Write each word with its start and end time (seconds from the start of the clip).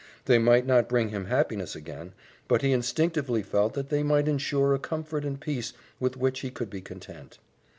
They 0.25 0.39
might 0.39 0.65
not 0.65 0.89
bring 0.89 1.09
him 1.09 1.25
happiness 1.25 1.75
again, 1.75 2.13
but 2.47 2.63
he 2.63 2.71
instinctively 2.71 3.43
felt 3.43 3.75
that 3.75 3.89
they 3.89 4.01
might 4.01 4.27
insure 4.27 4.73
a 4.73 4.79
comfort 4.79 5.23
and 5.23 5.39
peace 5.39 5.73
with 5.99 6.17
which 6.17 6.39
he 6.39 6.49
could 6.49 6.71
be 6.71 6.81
content. 6.81 7.37